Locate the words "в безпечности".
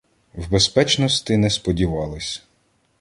0.33-1.33